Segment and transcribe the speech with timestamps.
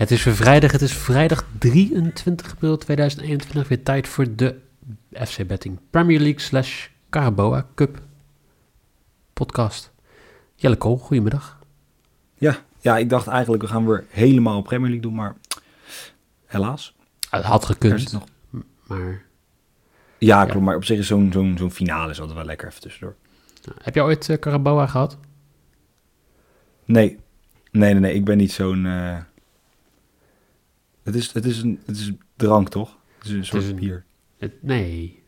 [0.00, 3.68] Het is weer vrijdag, het is vrijdag 23 april 2021.
[3.68, 4.56] Weer tijd voor de
[5.12, 8.02] FC Betting Premier League slash Caraboa Cup
[9.32, 9.92] podcast.
[10.54, 11.58] Jelle Kool, goedemiddag.
[12.34, 15.36] Ja, ja, ik dacht eigenlijk we gaan weer helemaal Premier League doen, maar
[16.46, 16.96] helaas.
[17.30, 18.24] Het had gekund, nog...
[18.86, 19.24] maar
[20.18, 20.44] Ja, Ja.
[20.44, 23.14] klopt, maar op zich is zo'n zo'n zo'n finale is altijd wel lekker even tussendoor.
[23.82, 25.18] heb je ooit eh, Caraboa gehad?
[26.84, 27.18] Nee,
[27.70, 28.86] nee, nee, nee ik ben niet zo'n...
[28.86, 29.16] eh,
[31.02, 32.96] Het, is, het, is een, het is een drank, toch?
[33.18, 34.04] Het is een soort is een- bier.
[34.38, 35.18] Het- nee.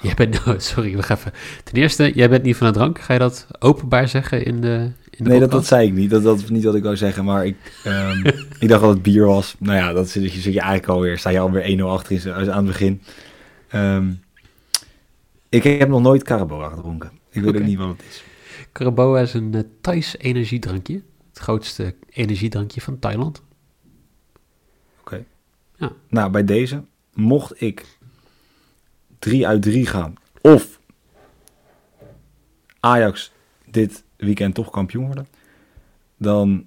[0.00, 1.32] Jij bent, oh, sorry, we gaan even.
[1.64, 2.98] Ten eerste, jij bent niet van de drank.
[3.00, 6.10] Ga je dat openbaar zeggen in de, in de Nee, dat, dat zei ik niet.
[6.10, 8.26] Dat, dat is niet wat ik wou zeggen, maar ik, ehm,
[8.60, 9.54] ik dacht dat het bier was.
[9.58, 12.32] Nou ja, dat zit, je zit je eigenlijk alweer, sta je alweer 1-0 achter in,
[12.32, 13.02] aan het begin.
[13.68, 14.12] Ehm,
[15.48, 17.10] ik heb nog nooit Caraboa gedronken.
[17.30, 18.24] Ik weet ook niet wat het is.
[18.72, 21.02] Caraboa is een uh, Thais energiedrankje.
[21.28, 23.42] Het grootste energiedrankje van Thailand.
[26.08, 27.98] Nou, bij deze, mocht ik
[29.18, 30.80] 3 uit 3 gaan, of
[32.80, 33.32] Ajax
[33.70, 35.26] dit weekend toch kampioen worden,
[36.16, 36.66] dan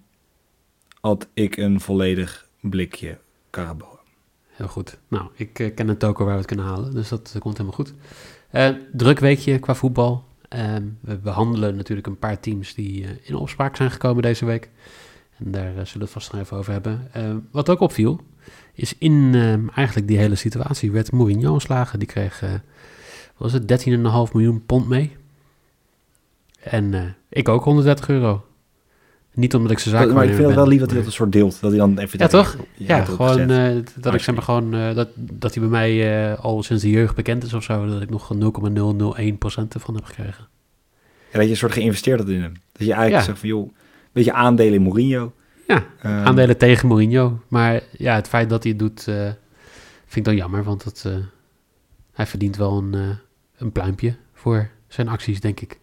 [1.02, 3.18] had ik een volledig blikje
[3.50, 3.98] Caraboa.
[4.48, 4.98] Heel goed.
[5.08, 7.78] Nou, ik eh, ken een toko waar we het kunnen halen, dus dat komt helemaal
[7.78, 7.94] goed.
[8.50, 10.24] Eh, druk weekje qua voetbal.
[10.48, 14.70] Ehm, we behandelen natuurlijk een paar teams die eh, in opspraak zijn gekomen deze week.
[15.38, 17.08] En daar eh, zullen we het vast nog even over hebben.
[17.12, 18.22] Eh, wat ook opviel,
[18.74, 22.00] is in ehm, eigenlijk die hele situatie werd Mourinho ontslagen.
[22.00, 22.60] Die kreeg, eh, wat
[23.38, 25.16] was het, 13,5 miljoen pond mee.
[26.60, 28.46] En ik ook 130 euro.
[29.34, 31.14] Niet omdat ik zijn zaak maar ik vind het wel lief dat hij dat een
[31.14, 31.62] soort deelt.
[31.62, 32.20] Dat hij dan even...
[32.20, 32.58] Ja, toch?
[32.74, 33.48] Ja, gewoon
[33.96, 37.44] dat ik zeg maar gewoon dat, dat hij bij mij al sinds de jeugd bekend
[37.44, 40.48] is of zo, dat ik nog 0,001% ervan heb gekregen.
[41.32, 42.54] Ja, dat je een soort geïnvesteerd had in hem.
[42.72, 43.22] Dat je eigenlijk Ja.
[43.22, 43.70] zegt van, joh,
[44.18, 45.34] beetje aandelen in Mourinho.
[45.68, 47.40] Ja, Ehm, aandelen tegen Mourinho.
[47.48, 49.16] Maar ja, het feit dat hij het doet, eh,
[50.06, 51.16] vind ik dan jammer, want het, eh,
[52.12, 53.10] hij verdient wel een, eh,
[53.58, 55.80] een pluimpje voor zijn acties, denk ik.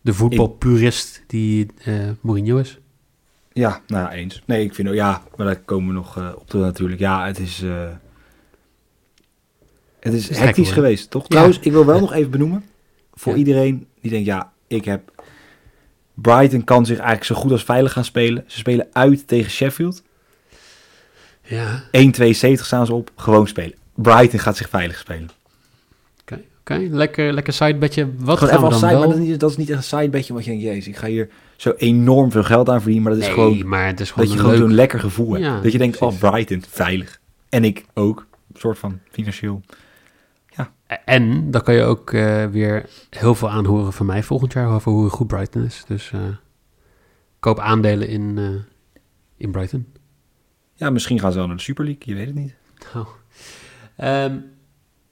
[0.00, 1.66] De voetbalpurist die
[2.20, 2.78] Mourinho is.
[3.52, 4.42] Ja, nou eens.
[4.46, 7.00] Nee, ik vind ook, ja, maar daar komen we nog op terug natuurlijk.
[7.00, 7.62] Ja, het is,
[10.00, 10.74] het is is hectisch hoor.
[10.74, 11.26] geweest, toch?
[11.28, 12.64] Trouwens, ik wil wel nog even benoemen,
[13.14, 13.38] voor Ja.
[13.38, 15.21] iedereen die denkt, ja, ik heb...
[16.14, 18.44] Brighton kan zich eigenlijk zo goed als veilig gaan spelen.
[18.46, 20.02] Ze spelen uit tegen Sheffield.
[21.42, 21.84] Ja, 1-2-70
[22.52, 23.74] staan ze op, gewoon spelen.
[23.94, 25.30] Brighton gaat zich veilig spelen.
[26.20, 26.40] oké.
[26.60, 26.74] oké.
[26.90, 28.08] Lekker, lekker sidebedje.
[28.18, 28.98] Wat gaan we dan side, wel...
[28.98, 30.96] maar dat is, niet, dat is niet echt een sidebedje, want je denkt, jezus, ik
[30.96, 33.02] ga hier zo enorm veel geld aan verdienen.
[33.02, 34.66] Maar dat is nee, gewoon maar het is gewoon dat je gewoon leuk...
[34.66, 35.44] zo'n lekker gevoel hebt.
[35.44, 36.22] Ja, dat je denkt, precies.
[36.22, 37.20] oh, Brighton, veilig.
[37.48, 39.62] En ik ook, een soort van financieel.
[41.04, 44.92] En dan kan je ook eh, weer heel veel aanhoren van mij volgend jaar over
[44.92, 45.84] hoe goed Brighton is.
[45.86, 46.20] Dus eh,
[47.38, 48.74] koop aandelen in, eh,
[49.36, 49.86] in Brighton.
[50.74, 52.54] Ja, misschien gaan ze wel naar de Super League, je weet het niet.
[52.94, 53.06] Nou,
[53.96, 54.38] ehm,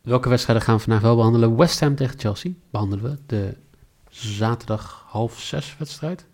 [0.02, 1.56] welke wedstrijden gaan we vandaag wel behandelen?
[1.56, 3.18] West Ham tegen Chelsea behandelen we.
[3.26, 3.56] De
[4.08, 6.26] zaterdag half zes wedstrijd.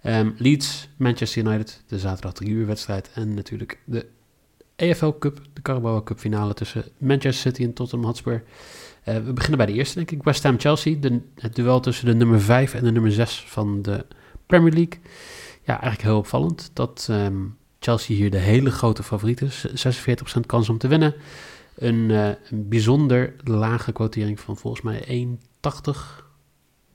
[0.00, 3.10] Ehm, Leeds, Manchester United, de zaterdag drie uur wedstrijd.
[3.14, 4.06] En natuurlijk de
[4.76, 8.42] EFL Cup, de Carabao Cup finale tussen Manchester City en Tottenham Hotspur.
[9.02, 10.22] Eh, we beginnen bij de eerste, denk ik.
[10.22, 13.82] West Ham Chelsea, de, het duel tussen de nummer 5 en de nummer 6 van
[13.82, 14.06] de
[14.46, 14.98] Premier League.
[15.62, 17.36] Ja, eigenlijk heel opvallend dat ehm,
[17.78, 19.66] Chelsea hier de hele grote favoriet is.
[20.36, 21.14] 46% kans om te winnen.
[21.74, 26.30] Een, eh, een bijzonder lage quotering van volgens mij 1,80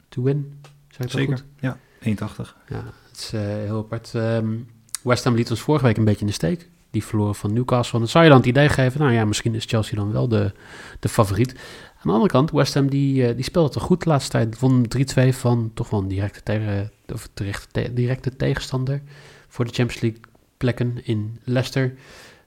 [0.10, 0.60] to win.
[0.88, 1.46] Zeg ik Zeker, goed?
[1.60, 1.78] ja.
[2.00, 2.56] 1,80.
[2.70, 4.16] Ja, het is eh, heel apart.
[4.16, 4.56] Ehm,
[5.04, 6.70] West Ham liet ons vorige week een beetje in de steek.
[6.92, 8.00] Die verloren van Newcastle.
[8.00, 10.52] Dan zou je dan het idee geven, nou ja, misschien is Chelsea dan wel de,
[11.00, 11.50] de favoriet.
[11.96, 14.60] Aan de andere kant, West Ham die, eh, die speelde toch goed de laatste tijd.
[14.60, 19.02] Won 3-2 van toch wel directe, tegen, of directe, te- directe tegenstander
[19.48, 20.20] voor de Champions League
[20.58, 21.94] plekken in Leicester.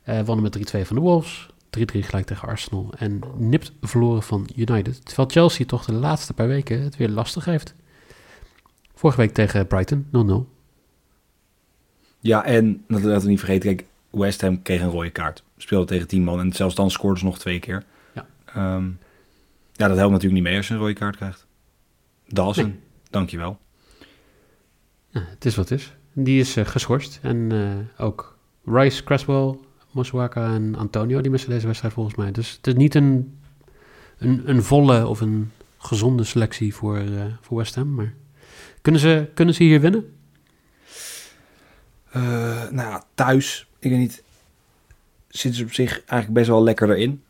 [0.02, 1.50] Eh wonnen met 3-2 van de Wolves.
[1.78, 2.92] 3-3 gelijk tegen Arsenal.
[2.96, 5.04] En nipt verloren van United.
[5.06, 7.74] Terwijl Chelsea toch de laatste paar weken het weer lastig heeft.
[8.94, 10.06] Vorige week tegen Brighton
[10.46, 10.48] 0-0.
[12.20, 15.44] Ja, en laten we niet vergeten, kijk, West Ham kreeg een rode kaart.
[15.56, 17.84] Speelde tegen 10 man en zelfs dan scoorden ze nog twee keer.
[18.14, 18.26] Ja.
[18.44, 18.86] Ehm,
[19.72, 21.46] ja, dat helpt natuurlijk niet mee als je een rode kaart krijgt.
[22.28, 22.78] Dawson, Nee.
[23.10, 23.58] dankjewel.
[25.08, 25.92] Ja, het is wat het is.
[26.12, 27.18] Die is eh, geschorst.
[27.22, 29.58] En eh, ook Rice, Creswell,
[29.90, 32.30] Mosuaka en Antonio, die missen deze wedstrijd volgens mij.
[32.32, 33.38] Dus het is niet een,
[34.18, 37.94] een, een volle of een gezonde selectie voor, eh, voor West Ham.
[37.94, 38.14] Maar
[38.82, 40.16] kunnen ze, kunnen ze hier winnen?
[42.70, 44.22] Nou ja, thuis, ik weet niet,
[45.28, 47.22] zitten ze op zich eigenlijk best wel lekker erin.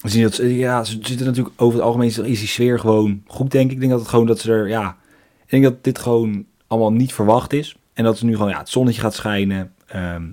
[0.00, 3.22] We zien dat, ze- ja, ze zitten natuurlijk over het algemeen is die sfeer gewoon
[3.26, 3.72] goed, denk ik.
[3.72, 4.96] Ik denk dat het gewoon dat ze er, ja,
[5.44, 7.76] ik denk dat dit gewoon allemaal niet verwacht is.
[7.92, 9.74] En dat ze nu gewoon, ja, het zonnetje gaat schijnen.
[9.86, 10.30] ehm,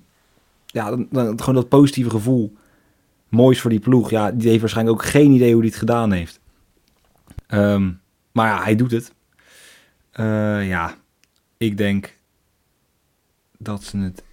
[0.65, 2.55] ja, dan, gewoon dat positieve gevoel.
[3.29, 4.09] Moois voor die ploeg.
[4.09, 6.39] Ja, die heeft waarschijnlijk ook geen idee hoe hij het gedaan heeft.
[7.47, 7.91] Ehm,
[8.31, 9.13] maar ja, hij doet het.
[10.11, 10.95] Eh, ja,
[11.57, 12.13] ik denk
[13.57, 14.23] dat ze het...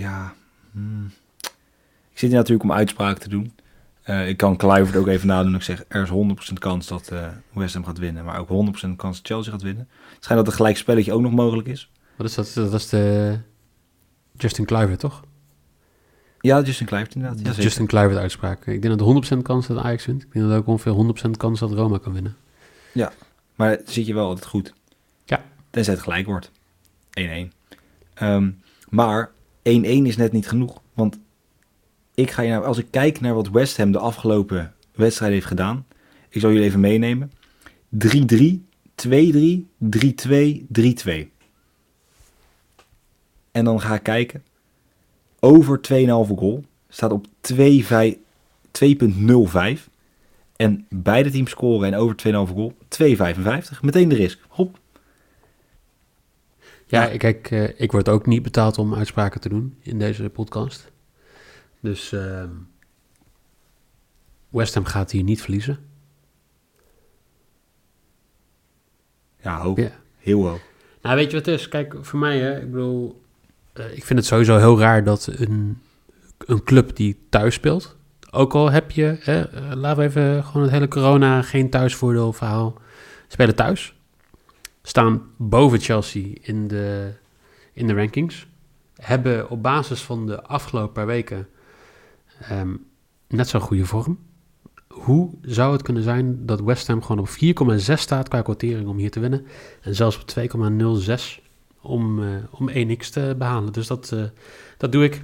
[0.00, 0.34] Ja...
[0.72, 1.10] hmm.
[2.12, 3.52] Ik zit hier natuurlijk om uitspraken te doen.
[4.02, 5.54] Eh, ik kan Kluivert ook even nadoen.
[5.54, 6.10] Ik zeg, er is
[6.50, 8.24] 100% kans dat eh West Ham gaat winnen.
[8.24, 9.88] Maar ook 100% kans dat Chelsea gaat winnen.
[10.14, 11.90] Het schijnt dat een gelijk spelletje ook nog mogelijk is.
[12.16, 12.52] Wat is dat?
[12.54, 13.38] Dat is de
[14.36, 15.24] Justin Kluivert, toch?
[16.40, 17.56] Ja, Justin Kluivert inderdaad.
[17.56, 17.62] Ja.
[17.62, 18.66] Justin Kluivert uitspraak.
[18.66, 20.22] Ik denk dat er 100% kans dat Ajax wint.
[20.22, 22.36] Ik denk dat ook ongeveer 100% kans dat Roma kan winnen.
[23.54, 24.74] Maar dan zit je wel altijd goed.
[25.24, 25.44] Ja.
[25.70, 26.50] Tenzij het gelijk wordt.
[27.20, 27.52] 1-1.
[28.14, 28.50] Ehm,
[28.88, 30.82] maar 1-1 is net niet genoeg.
[30.94, 31.18] Want
[32.14, 35.46] ik ga je nou, als ik kijk naar wat West Ham de afgelopen wedstrijd heeft
[35.46, 35.86] gedaan.
[36.28, 37.32] Ik zal jullie even meenemen.
[37.90, 38.60] 3-3,
[39.08, 41.28] 2-3, 3-2, 3-2.
[43.52, 44.44] En dan ga ik kijken.
[45.40, 46.64] Over 2,5 goal.
[46.88, 48.18] Staat op 2,5
[48.72, 49.88] 2,05.
[50.56, 52.74] En beide teams scoren en over 2,5 goal.
[53.02, 53.80] 2,55.
[53.80, 54.38] Meteen de risk.
[54.48, 54.79] Hop.
[56.90, 57.08] Ja, Ja.
[57.08, 60.90] ik- kijk, eh, ik word ook niet betaald om uitspraken te doen in deze podcast.
[61.80, 62.48] Dus ehm
[64.48, 65.78] West Ham gaat hier niet verliezen.
[69.42, 69.78] Ja, hoog.
[69.78, 69.90] Ja.
[70.18, 70.60] Heel hoog.
[71.02, 71.68] Nou, weet je wat het is?
[71.68, 73.22] Kijk, voor mij, hè, ik bedoel,
[73.72, 75.78] eh, ik vind het sowieso heel raar dat een,
[76.38, 77.96] een club die thuis speelt,
[78.30, 82.32] ook al heb je, hè, eh, laten we even gewoon het hele corona, geen thuisvoordeel
[82.32, 82.78] verhaal,
[83.28, 83.94] spelen thuis,
[84.82, 87.12] staan boven Chelsea in de,
[87.72, 88.46] in de rankings,
[88.94, 91.48] hebben op basis van de afgelopen paar weken
[92.40, 92.74] ehm,
[93.28, 94.18] net zo'n goede vorm.
[94.88, 97.28] Hoe zou het kunnen zijn dat West Ham gewoon op
[97.78, 99.46] 4,6 staat qua quotering om hier te winnen?
[99.80, 101.40] En zelfs op 2,06
[101.80, 103.72] om, eh, om 1x te behalen.
[103.72, 104.24] Dus dat, eh,
[104.76, 105.22] dat doe ik.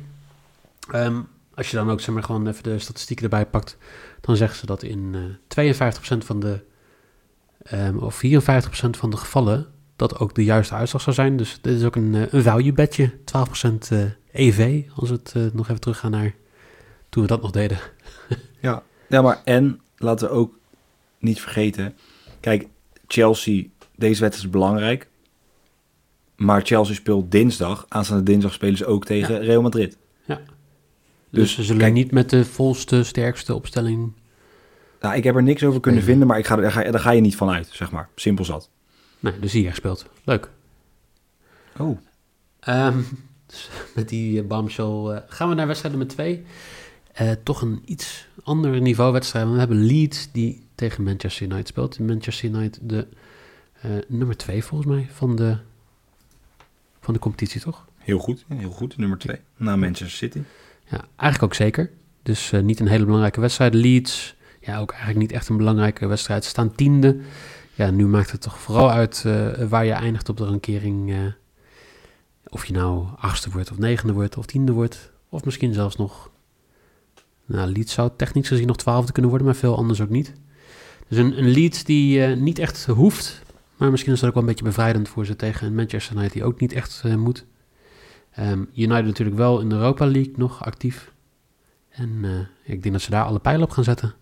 [0.91, 1.21] Ehm,
[1.55, 3.77] als je dan ook zeg maar, gewoon even de statistieken erbij pakt,
[4.21, 6.61] dan zeggen ze dat in eh 52% van de,
[7.69, 9.67] ehm, of 54% van de gevallen,
[9.97, 11.37] dat ook de juiste uitslag zou zijn.
[11.37, 14.01] Dus dit is ook een, eh, een value bedje, 12% eh,
[14.33, 16.35] EV, als we het eh, nog even teruggaan naar
[17.09, 17.79] toen we dat nog deden.
[18.61, 18.83] Ja.
[19.09, 20.59] ja, maar en laten we ook
[21.19, 21.95] niet vergeten.
[22.41, 22.67] Kijk,
[23.07, 23.65] Chelsea,
[23.97, 25.09] deze wedstrijd is belangrijk.
[26.37, 27.87] Maar Chelsea speelt dinsdag.
[27.89, 29.97] Aanstaande dinsdag spelen ze ook tegen Real Madrid.
[30.27, 30.39] Dus,
[31.31, 34.13] Dus, ze zullen kijk- niet met de volste, sterkste opstelling
[35.01, 36.11] Nou, ik heb er niks over kunnen Nee.
[36.11, 38.09] vinden, maar ik ga, daar, ga, daar ga je niet van uit, zeg maar.
[38.15, 38.71] Simpel zat.
[39.21, 40.07] Nee, dus hier gespeeld.
[40.25, 40.51] Leuk.
[41.79, 41.99] Oh.
[43.47, 46.45] Dus met die uh, bombshell eh, gaan we naar wedstrijd nummer twee.
[47.13, 49.51] Eh, toch een iets ander niveau wedstrijd.
[49.51, 51.99] We hebben Leeds die tegen Manchester United speelt.
[51.99, 53.07] Manchester United de
[53.81, 55.57] eh, nummer twee volgens mij van de,
[57.01, 57.87] van de competitie, toch?
[57.97, 58.97] Heel goed, heel goed.
[58.97, 59.37] Nummer twee.
[59.57, 60.41] Na Manchester City.
[60.85, 61.91] Ja, eigenlijk ook zeker.
[62.23, 63.75] Dus eh, niet een hele belangrijke wedstrijd.
[63.75, 64.36] Leeds,
[64.67, 66.45] ja, ook eigenlijk niet echt een belangrijke wedstrijd.
[66.45, 67.21] Ze staan tiende.
[67.75, 71.11] Ja, nu maakt het toch vooral uit eh, waar je eindigt op de rankering.
[71.13, 71.19] eh,
[72.49, 75.13] of je nou achtste wordt, of negende wordt, of tiende wordt.
[75.29, 76.31] Of misschien zelfs nog...
[77.47, 80.33] Nou, Leeds zou technisch gezien nog twaalfde kunnen worden, maar veel anders ook niet.
[81.09, 83.43] Dus een, een Leeds die eh, niet echt hoeft.
[83.77, 86.45] Maar misschien is dat ook wel een beetje bevrijdend voor ze tegen Manchester United die
[86.45, 87.45] ook niet echt moet.
[88.31, 91.13] Ehm, United natuurlijk wel in de Europa League nog actief.
[91.89, 92.25] En
[92.65, 94.15] ik denk dat ze daar alle pijlen op gaan zetten.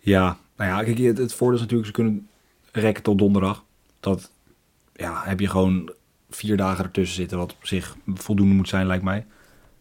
[0.00, 2.28] Ja, nou ja, kijk, het, het voordeel is natuurlijk, ze kunnen
[2.72, 3.64] rekken tot donderdag.
[4.00, 4.30] Dat,
[4.92, 5.92] ja, heb je gewoon
[6.30, 9.26] vier dagen ertussen zitten, wat op zich voldoende moet zijn, lijkt mij.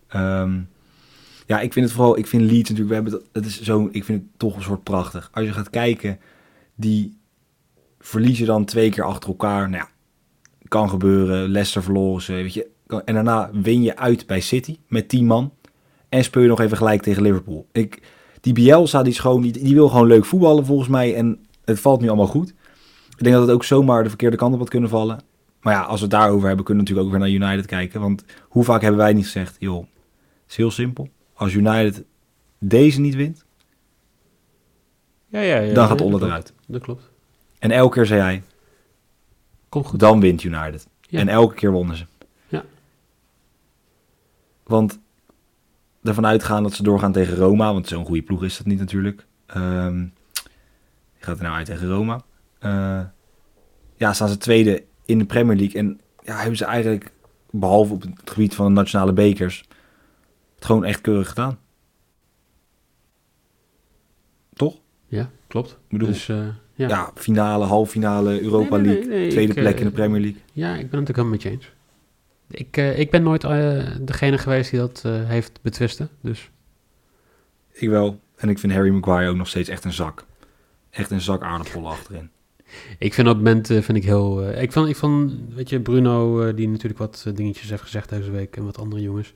[0.08, 0.60] Ehm,
[1.46, 4.04] ja, ik vind het vooral, ik vind Leeds natuurlijk, we hebben het, is zo, ik
[4.04, 5.30] vind het toch een soort prachtig.
[5.34, 6.20] Als je gaat kijken,
[6.76, 7.18] die
[8.00, 9.70] verliezen dan twee keer achter elkaar.
[9.70, 9.90] Nou ja,
[10.68, 11.50] kan gebeuren.
[11.50, 12.68] Leicester verloren ze, weet je.
[13.06, 15.54] En daarna win je uit bij City met 10 man.
[16.10, 17.68] En speel je nog even gelijk tegen Liverpool.
[17.72, 18.02] Ik,
[18.42, 21.16] die Bielsa, die, is gewoon, die, die wil gewoon leuk voetballen volgens mij.
[21.16, 22.50] En het valt nu allemaal goed.
[23.18, 25.20] Ik denk dat het ook zomaar de verkeerde kant op had kunnen vallen.
[25.62, 28.02] Maar ja, als we het daarover hebben, kunnen we natuurlijk ook weer naar United kijken.
[28.02, 31.10] Want hoe vaak hebben wij niet gezegd, joh, het is heel simpel.
[31.34, 32.04] Als United
[32.60, 33.46] deze niet wint,
[35.28, 35.74] Ja, ja, ja.
[35.74, 36.54] dan gaat Olle eruit.
[36.68, 37.10] Dat klopt.
[37.60, 38.44] En elke keer zei hij,
[39.70, 40.00] Komt goed.
[40.00, 40.88] dan wint United.
[41.10, 42.06] En elke keer wonnen ze.
[42.48, 42.64] Ja.
[44.64, 45.00] Want
[46.04, 49.26] ervan uitgaan dat ze doorgaan tegen Roma, want zo'n goede ploeg is dat niet natuurlijk.
[49.46, 50.06] Ehm
[51.20, 52.22] die gaat er nou uit tegen Roma.
[52.60, 53.02] Eh,
[53.96, 55.80] ja, staan ze tweede in de Premier League.
[55.80, 57.12] En ja, hebben ze eigenlijk,
[57.50, 59.64] behalve op het gebied van de nationale bekers,
[60.56, 61.60] het gewoon echt keurig gedaan.
[64.54, 64.80] Toch?
[65.08, 65.72] Ja, klopt.
[65.72, 66.88] Ik bedoel, Dus, eh, ja.
[66.88, 67.12] ja.
[67.16, 70.22] finale, halve finale, Europa Nee, nee, League, nee, tweede ik, plek eh, in de Premier
[70.22, 70.42] League.
[70.54, 71.72] ja, ik ben het ook helemaal met je eens.
[72.50, 76.10] Ik, eh, ik ben nooit eh, degene geweest die dat eh, heeft betwisten.
[76.22, 76.50] Dus
[77.72, 78.20] Ik wel.
[78.36, 80.26] En ik vind Harry Maguire ook nog steeds echt een zak.
[80.90, 82.30] Echt een zak aardappelen achterin.
[82.98, 84.50] ik vind op het moment vind ik heel...
[84.50, 88.56] ik, vond, ik vond, weet je, Bruno, die natuurlijk wat dingetjes heeft gezegd deze week
[88.56, 89.34] en wat andere jongens.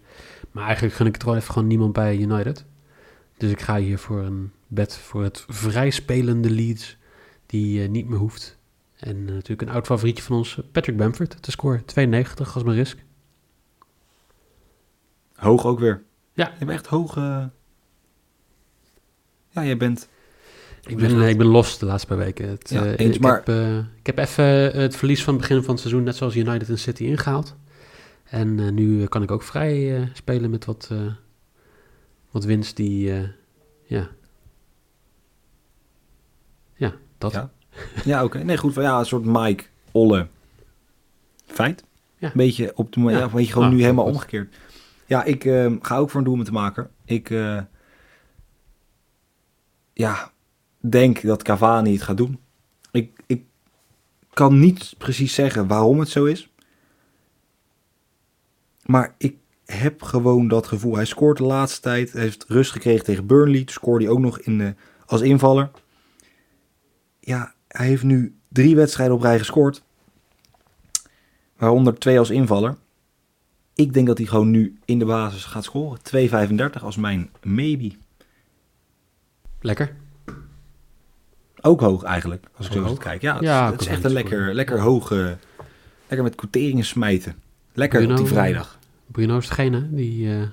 [0.52, 2.66] Maar eigenlijk gun ik het wel even gewoon niemand bij United.
[3.38, 6.98] Dus ik ga hier voor een bed voor het vrij spelende Leeds,
[7.46, 8.58] die niet meer hoeft.
[9.04, 11.86] En eh, natuurlijk een oud favorietje van ons, Patrick Bamford, te scoren.
[11.86, 12.98] 92 als mijn risk.
[15.36, 16.04] Hoog ook weer.
[16.34, 16.46] Ja.
[16.48, 17.18] Je hebt echt hoog...
[17.18, 17.46] eh,
[19.50, 20.10] Ja, jij bent...
[20.88, 21.28] Ik ben, dat?
[21.28, 22.48] ik ben los de laatste paar weken.
[22.50, 24.46] Het, Ja, eh, eens, ik, maar- heb, eh, ik heb even
[24.82, 27.56] het verlies van het begin van het seizoen, net zoals United en City, ingehaald.
[28.24, 31.14] En eh, nu eh, kan ik ook vrij eh, spelen met wat, eh,
[32.32, 33.28] wat winst die, eh,
[33.84, 34.10] ja.
[36.74, 37.32] Ja, dat.
[37.32, 37.52] Ja.
[38.06, 38.38] Ja, oké.
[38.44, 38.74] Nee, goed.
[38.74, 40.28] Van, ja, een soort Mike Olle
[41.46, 41.84] feit.
[42.18, 42.28] Ja.
[42.28, 43.10] Een beetje op de ja.
[43.10, 43.22] Ja.
[43.22, 44.14] een beetje gewoon Ah, nu helemaal goed.
[44.14, 44.56] omgekeerd.
[45.06, 46.90] Ja, ik ehm, ga ook voor een doel met te maken.
[47.06, 47.62] Ik eh,
[49.94, 50.32] ja,
[50.80, 52.40] denk dat Cavani het gaat doen.
[52.92, 53.44] Ik, ik
[54.34, 56.50] kan niet precies zeggen waarom het zo is.
[58.86, 60.96] Maar ik heb gewoon dat gevoel.
[60.96, 62.12] Hij scoort de laatste tijd.
[62.12, 63.64] Hij heeft rust gekregen tegen Burnley.
[63.66, 64.76] Scoorde hij ook nog in de,
[65.06, 65.72] als invaller.
[67.20, 69.84] Ja, hij heeft nu drie wedstrijden op rij gescoord.
[71.58, 72.76] Waaronder twee als invaller.
[73.74, 76.00] Ik denk dat hij gewoon nu in de basis gaat scoren.
[76.78, 77.92] 2,35 als mijn maybe.
[79.60, 79.96] Lekker.
[81.62, 82.98] Ook hoog eigenlijk, als ik zo hoog?
[82.98, 83.22] kijk.
[83.22, 85.38] Ja, het, Ja, is, het is kan echt een lekker, lekker hoge...
[86.08, 87.36] Lekker met quoteringen smijten.
[87.74, 88.80] Lekker op die vrijdag.
[89.06, 90.48] Bruno is degene die, eh,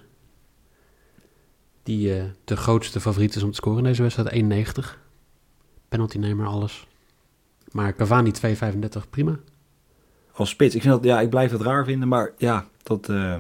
[1.83, 4.75] die eh, de grootste favoriet is om te scoren in deze wedstrijd.
[4.85, 4.99] 1,90.
[5.89, 6.87] Penaltynemer, alles.
[7.73, 9.39] Maar Cavani 2,35, prima.
[10.33, 10.75] Als spits.
[10.75, 13.09] Ik, vind dat, ja, ik blijf het raar vinden, maar ja, dat...
[13.09, 13.37] eh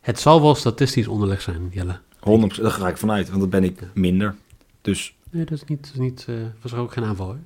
[0.00, 1.98] Het zal wel statistisch onderleg zijn, Jelle.
[1.98, 2.20] 100%,
[2.60, 4.34] daar ga ik vanuit, want dat ben ik minder.
[4.80, 7.38] Dus Nee, dat is niet, dat is niet eh, was er ook geen aanval hoor.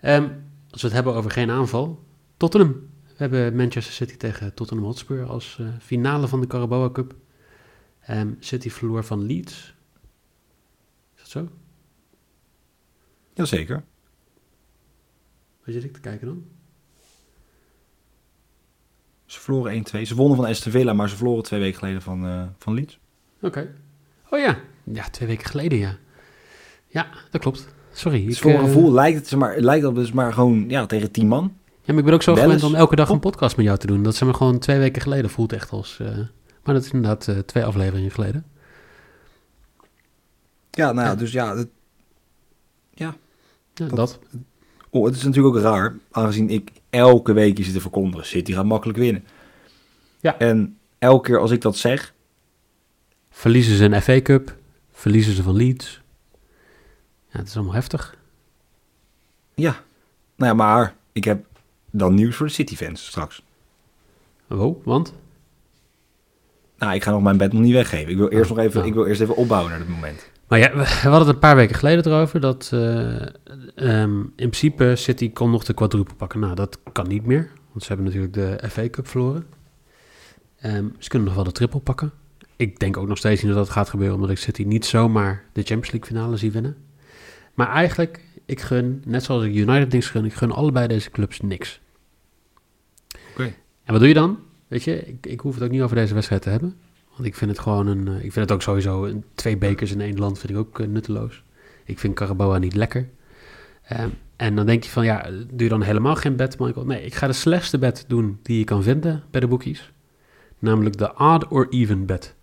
[0.00, 0.28] Ehm,
[0.70, 2.04] als we het hebben over geen aanval,
[2.36, 2.72] Tottenham.
[3.06, 7.14] We hebben Manchester City tegen Tottenham Hotspur als eh, finale van de Carabao Cup.
[8.00, 9.74] Ehm, City verloor van Leeds.
[11.14, 11.48] Is dat zo?
[13.34, 13.84] jazeker.
[15.64, 16.44] Wat zit ik te kijken dan?
[19.26, 20.02] Ze verloren 1-2.
[20.02, 22.98] Ze wonnen van Aston Villa, maar ze verloren twee weken geleden van, eh, van Leeds.
[23.42, 23.74] Oké.
[24.30, 24.58] Oh ja.
[24.84, 25.96] Ja, twee weken geleden ja.
[26.86, 27.66] Ja, dat klopt.
[27.92, 28.24] Sorry.
[28.24, 30.86] Dus Ik, voor een eh, gevoel lijkt het, maar, lijkt dat dus maar gewoon ja,
[30.86, 31.56] tegen 10 man.
[31.82, 33.86] Ja, maar ik ben ook zo gewend om elke dag een podcast met jou te
[33.86, 34.02] doen.
[34.02, 35.98] Dat ze maar gewoon twee weken geleden voelt echt als...
[36.00, 36.16] eh,
[36.62, 38.44] maar dat is inderdaad twee afleveringen geleden.
[40.70, 41.18] Ja, nou ja, Ja.
[41.18, 41.68] dus ja, het,
[42.94, 43.14] Ja,
[43.74, 44.18] Dat- dat.
[44.94, 48.26] Oh, het is natuurlijk ook raar, aangezien ik elke week je zit te verkondigen.
[48.26, 49.24] City gaat makkelijk winnen.
[50.20, 50.38] Ja.
[50.38, 52.12] En elke keer als ik dat zeg,
[53.30, 54.56] Verliezen ze een FA Cup.
[54.92, 56.00] Verliezen ze van Leeds.
[57.30, 58.16] Ja, het is allemaal heftig.
[59.54, 59.82] ja.
[60.36, 61.46] Nou ja, maar ik heb
[61.90, 63.42] dan nieuws voor de City-fans straks.
[64.50, 65.12] Oh, want?
[66.78, 68.10] Nou, ik ga nog mijn bed nog niet weggeven.
[68.10, 68.88] Ik wil eerst Oh, nog even, nou.
[68.88, 70.30] ik wil eerst even opbouwen naar het moment.
[70.48, 73.22] Maar ja, we hadden het een paar weken geleden erover dat eh,
[73.74, 76.40] ehm, in principe City kon nog de quadruple pakken.
[76.40, 79.46] Nou, dat kan niet meer, want ze hebben natuurlijk de FA Cup verloren.
[80.58, 82.12] Ehm, ze kunnen nog wel de triple pakken.
[82.56, 85.44] Ik denk ook nog steeds niet dat dat gaat gebeuren, omdat ik City niet zomaar
[85.52, 86.76] de Champions League finale zie winnen.
[87.54, 91.40] Maar eigenlijk, ik gun, net zoals ik United niks gun, ik gun allebei deze clubs
[91.40, 91.80] niks.
[93.30, 93.54] Oké.
[93.84, 94.38] En wat doe je dan?
[94.68, 96.76] Weet je, ik, ik hoef het ook niet over deze wedstrijd te hebben.
[97.14, 98.08] Want ik vind het gewoon een.
[98.08, 99.04] eh, ik vind het ook sowieso.
[99.04, 101.42] Een, twee bekers in één land vind ik ook eh, nutteloos.
[101.84, 103.08] Ik vind Caraboa niet lekker.
[103.84, 106.86] Ehm, en dan denk je van ja, doe je dan helemaal geen bet, Michael?
[106.86, 109.92] Nee, ik ga de slechtste bet doen die je kan vinden bij de boekies.
[110.58, 112.34] Namelijk de odd or even bet.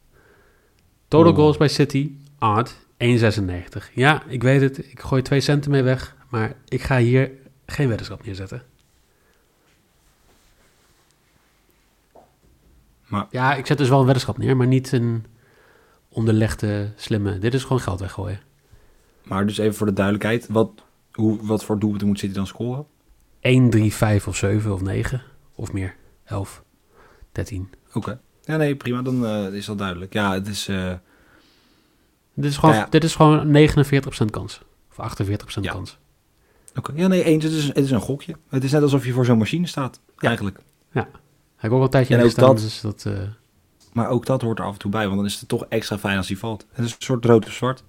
[1.08, 3.94] Total goals bij City, odd, 1,96.
[3.94, 4.78] Ja, ik weet het.
[4.92, 6.16] Ik gooi twee centen mee weg.
[6.30, 7.32] Maar ik ga hier
[7.66, 8.64] geen weddenschap neerzetten.
[13.12, 15.26] Maar- Ja, ik zet dus wel een weddenschap neer, maar niet een
[16.10, 17.38] onderlegde, slimme.
[17.40, 18.40] Dit is gewoon geld weggooien.
[19.24, 20.72] Maar dus even voor de duidelijkheid, wat,
[21.12, 22.86] hoe, wat voor doelpunten moet City dan scoren?
[23.40, 25.22] 1, 3, 5 of 7 of 9
[25.56, 25.96] of meer.
[26.26, 26.64] 11,
[27.32, 27.70] 13.
[27.94, 28.20] Oké.
[28.42, 30.14] Ja, nee, prima, dan eh, is dat duidelijk.
[30.14, 30.68] Ja, het is...
[30.68, 30.94] eh,
[32.34, 32.88] Dit is gewoon, Ja, ja.
[32.90, 34.62] Dit is gewoon 49% kans.
[34.90, 35.72] Of 48% Ja.
[35.72, 35.98] kans.
[36.76, 37.44] Oké, ja, nee, eens.
[37.44, 38.36] Het is, het is een gokje.
[38.50, 40.00] Het is net alsof je voor zo'n machine staat,
[40.92, 41.08] Ja.
[41.62, 41.64] Eigenlijk.
[41.64, 43.06] Heb ook al een tijdje in dat- dus dat...
[43.06, 43.14] eh,
[43.94, 45.98] Maar ook dat hoort er af en toe bij, want dan is het toch extra
[45.98, 46.66] fijn als hij valt.
[46.72, 47.84] Het is een soort rood of zwart.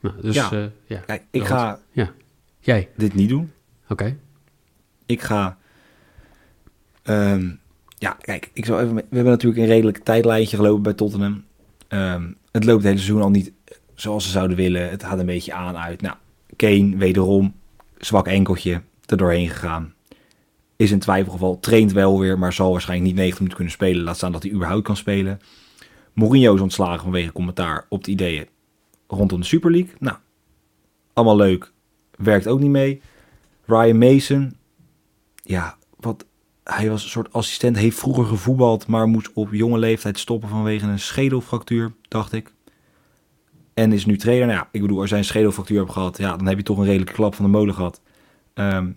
[0.00, 0.48] nou, dus Ja.
[0.52, 0.70] ja.
[0.86, 0.98] ja.
[0.98, 1.48] Kijk, ik Rood.
[1.50, 1.80] ga
[2.64, 3.52] Jij, dit niet doen.
[3.88, 4.16] oké.
[5.06, 5.58] Ik ga
[7.02, 7.50] Ehm,
[7.98, 11.44] ja, kijk, ik zal even, we hebben natuurlijk een redelijk tijdlijntje gelopen bij Tottenham.
[11.88, 13.52] Ehm, het loopt het hele seizoen al niet
[13.94, 14.90] zoals ze zouden willen.
[14.90, 16.00] Het gaat een beetje aan uit.
[16.00, 16.16] Nou,
[16.56, 17.54] Kane wederom,
[17.98, 19.91] zwak enkeltje, er doorheen gegaan.
[20.76, 24.04] Is in twijfelgeval, traint wel weer, maar zal waarschijnlijk niet 90 minuten kunnen spelen.
[24.04, 25.40] Laat staan dat hij überhaupt kan spelen.
[26.12, 28.46] Mourinho is ontslagen vanwege commentaar op de ideeën
[29.06, 29.94] rondom de Super League.
[29.98, 30.16] Nou,
[31.12, 31.72] allemaal leuk.
[32.16, 33.00] Werkt ook niet mee.
[33.66, 34.56] Ryan Mason,
[35.34, 36.26] ja, wat,
[36.64, 40.86] hij was een soort assistent, heeft vroeger gevoetbald, maar moest op jonge leeftijd stoppen vanwege
[40.86, 42.52] een schedelfractuur, dacht ik.
[43.74, 44.46] En is nu trainer.
[44.46, 46.78] Nou ja, ik bedoel, als jij een schedelfractuur hebt gehad, ja, dan heb je toch
[46.78, 48.00] een redelijke klap van de molen gehad.
[48.54, 48.90] Ehm,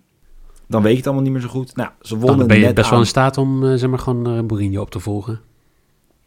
[0.68, 1.76] dan weet je het allemaal niet meer zo goed.
[1.76, 4.00] Nou, ze wonnen Dan ben je net best wel in staat om eh, zeg maar
[4.00, 5.42] gewoon eh, Mourinho op te volgen.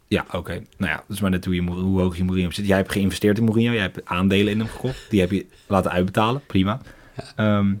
[0.07, 0.51] Ja, oké.
[0.77, 2.67] Nou ja, dat is maar net hoe, je, hoe hoog je Mourinho zit.
[2.67, 3.71] Jij hebt geïnvesteerd in Mourinho.
[3.71, 5.05] Jij hebt aandelen in hem gekocht.
[5.09, 6.41] Die heb je laten uitbetalen.
[6.47, 6.81] Prima.
[7.35, 7.73] Ehm,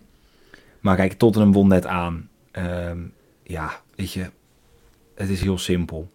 [0.79, 2.29] maar kijk, Tottenham won net aan.
[2.51, 2.97] Ehm,
[3.43, 4.29] ja, weet je.
[5.15, 6.11] Het is heel simpel.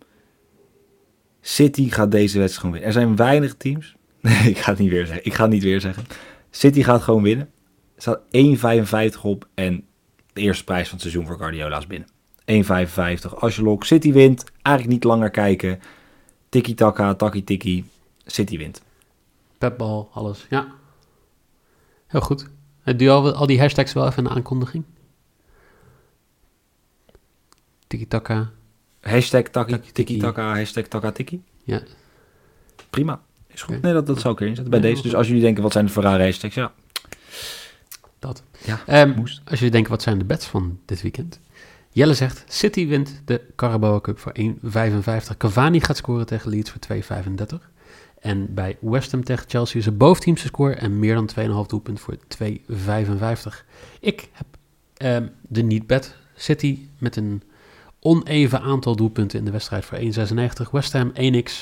[1.41, 2.89] City gaat deze wedstrijd gewoon winnen.
[2.89, 3.95] Er zijn weinig teams.
[4.25, 5.25] Nee, ik ga het niet weer zeggen.
[5.25, 6.05] Ik ga het niet weer zeggen.
[6.51, 7.51] City gaat gewoon winnen.
[7.95, 8.21] Er staat
[9.17, 9.49] 1,55 op.
[9.55, 9.85] En
[10.35, 12.09] de eerste prijs van het seizoen voor Guardiola is binnen.
[13.29, 13.39] 1,55.
[13.39, 15.81] Als je lok City wint, eigenlijk niet langer kijken.
[16.49, 17.85] Tiki-taka, taki-tiki.
[18.27, 18.83] City wint.
[19.59, 20.47] Pepbal, alles.
[20.51, 20.67] Ja.
[22.07, 22.47] Heel goed.
[22.85, 24.85] Doe je al, al die hashtags wel even een aankondiging?
[27.87, 28.51] Tiki-taka.
[29.01, 29.93] Hashtag taki, Taki-tiki.
[30.05, 31.43] tiki-taka, hashtag taka-tiki.
[31.65, 31.83] Ja.
[32.91, 33.21] Prima.
[33.47, 33.83] Is goed.
[33.83, 35.03] Nee, dat, dat zou ik erin zetten bij Ja, deze.
[35.03, 36.55] Dus als jullie denken, wat zijn de Ferrari hashtags?
[36.55, 36.73] Ja,
[38.27, 38.43] Dat.
[38.65, 39.41] Ja, Ehm, moest.
[39.45, 41.41] als jullie denken, wat zijn de bets van dit weekend?
[41.91, 45.37] Jelle zegt, City wint de Carabao Cup voor 1,55.
[45.37, 47.71] Cavani gaat scoren tegen Leeds voor 2,35.
[48.21, 52.01] En bij West Ham tegen Chelsea is er boventeamse score en meer dan 2,5 doelpunt
[52.01, 53.65] voor 2,55.
[54.01, 54.47] Ik heb
[54.97, 57.43] ehm, de niet-bet City met een
[58.01, 60.71] oneven aantal doelpunten in de wedstrijd voor 1,96.
[60.71, 61.53] West Ham 1x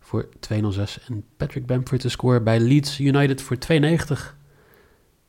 [0.00, 1.06] voor 2,06.
[1.08, 4.34] En Patrick Bamford te score bij Leeds United voor 2,90.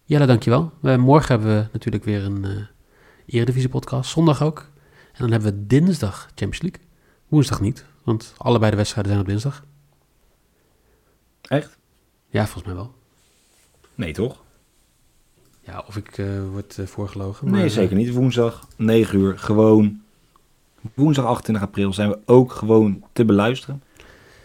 [0.08, 0.72] Jelle, dankjewel.
[0.82, 2.66] Uh, morgen hebben we natuurlijk weer een eh
[3.26, 4.10] Eredivisie podcast.
[4.10, 4.60] Zondag ook.
[4.88, 6.82] En dan hebben we dinsdag Champions League.
[7.28, 9.66] Woensdag niet, want allebei de wedstrijden zijn op dinsdag.
[11.42, 11.78] Echt?
[12.30, 12.94] Ja, volgens mij wel.
[13.96, 14.44] Nee, toch?
[15.62, 17.52] Ja, of ik eh, word eh, voorgelogen.
[17.52, 18.14] Nee, zeker niet.
[18.14, 20.02] Woensdag, 9 uur, gewoon.
[20.94, 23.84] Woensdag 28 april zijn we ook gewoon te beluisteren.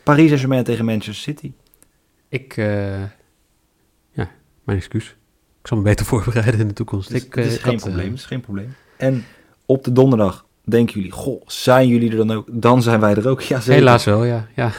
[0.04, 1.52] Paris Saint-Germain tegen Manchester City.
[2.28, 2.56] Ik,
[4.12, 4.30] ja,
[4.64, 5.16] mijn excuus.
[5.60, 7.10] Ik zal me beter voorbereiden in de toekomst.
[7.10, 8.74] Is, ik, het eh, is ik geen had, eh, probleem, het is geen probleem.
[8.96, 9.24] En
[9.66, 12.48] op de donderdag denken jullie, goh, zijn jullie er dan ook?
[12.50, 13.40] Dan zijn wij er ook.
[13.52, 13.72] Ja, zeker.
[13.72, 14.46] helaas wel, ja.
[14.54, 14.72] ja.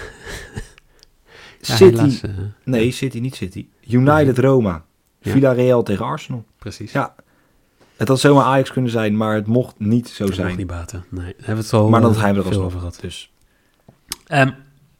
[1.62, 2.30] Ja, City, helaas, eh,
[2.64, 3.66] nee, City, niet City.
[3.88, 4.84] United Roma.
[5.20, 5.32] Ja.
[5.32, 6.46] Villarreal tegen Arsenal.
[6.58, 6.92] precies.
[6.92, 7.16] Ja,
[7.98, 10.58] het had zomaar Ajax kunnen zijn, maar het mocht niet zo Dat zijn.
[10.58, 11.06] niet baten.
[11.10, 12.66] Nee, daar hebben we het al Maar eh, zijn we er alsnog.
[12.66, 12.98] over gehad.
[13.02, 13.32] Dus
[14.28, 14.50] Ehm,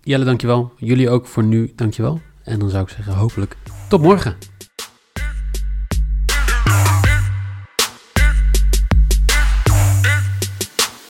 [0.02, 0.74] Jelle, dankjewel.
[0.78, 2.22] Jullie ook voor nu, dankjewel.
[2.44, 3.56] En dan zou ik zeggen, hopelijk
[3.90, 4.36] tot morgen.